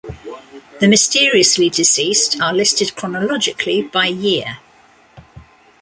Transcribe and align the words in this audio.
The 0.79 0.87
mysteriously-deceased 0.87 2.41
are 2.41 2.53
listed 2.55 2.95
chronologically 2.95 3.83
by 3.83 4.07
year. 4.07 4.57